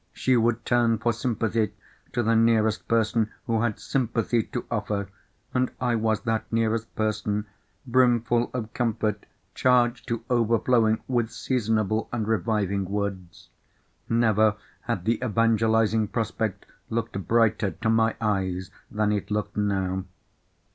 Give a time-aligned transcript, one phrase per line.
[0.13, 1.73] She would turn for sympathy
[2.13, 5.09] to the nearest person who had sympathy to offer.
[5.53, 12.85] And I was that nearest person—brimful of comfort, charged to overflowing with seasonable and reviving
[12.85, 13.49] words.
[14.09, 14.55] Never
[14.87, 20.05] had the evangelising prospect looked brighter, to my eyes, than it looked now.